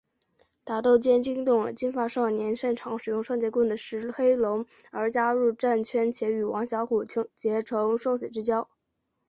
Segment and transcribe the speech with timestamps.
[0.63, 8.67] 打斗间惊动了金发少年擅长使用双节棍的石黑龙而加入战圈且与王小虎结成生死之交。